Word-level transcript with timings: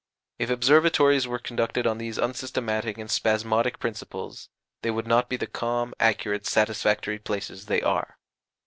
If 0.39 0.49
observatories 0.49 1.27
were 1.27 1.37
conducted 1.37 1.85
on 1.85 1.99
these 1.99 2.17
unsystematic 2.17 2.97
and 2.97 3.07
spasmodic 3.07 3.77
principles, 3.77 4.49
they 4.81 4.89
would 4.89 5.05
not 5.05 5.29
be 5.29 5.37
the 5.37 5.45
calm, 5.45 5.93
accurate, 5.99 6.47
satisfactory 6.47 7.19
places 7.19 7.67
they 7.67 7.83
are. 7.83 8.17